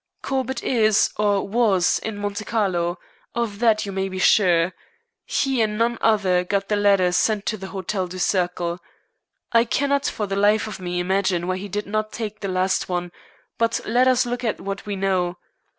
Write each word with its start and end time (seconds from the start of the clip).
"Corbett 0.23 0.63
is, 0.63 1.11
or 1.17 1.47
was, 1.47 1.99
in 1.99 2.17
Monte 2.17 2.43
Carlo. 2.43 2.97
Of 3.35 3.59
that 3.59 3.85
you 3.85 3.91
may 3.91 4.09
be 4.09 4.17
sure. 4.17 4.73
He, 5.25 5.61
and 5.61 5.77
none 5.77 5.99
other, 6.01 6.43
got 6.43 6.69
the 6.69 6.75
letters 6.75 7.15
sent 7.15 7.45
to 7.45 7.55
the 7.57 7.67
Hotel 7.67 8.07
du 8.07 8.17
Cercle. 8.17 8.79
I 9.51 9.63
cannot 9.63 10.07
for 10.07 10.25
the 10.25 10.35
life 10.35 10.65
of 10.65 10.79
me 10.79 10.99
imagine 10.99 11.45
why 11.45 11.57
he 11.57 11.67
did 11.69 11.85
not 11.85 12.11
take 12.11 12.39
the 12.39 12.47
last 12.47 12.89
one. 12.89 13.11
But 13.59 13.79
let 13.85 14.07
us 14.07 14.25
look 14.25 14.43
at 14.43 14.59
what 14.59 14.87
we 14.87 14.95
know. 14.95 15.37